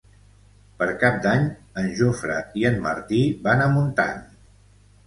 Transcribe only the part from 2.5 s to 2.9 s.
i en